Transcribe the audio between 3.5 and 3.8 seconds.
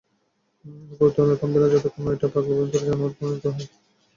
হয়।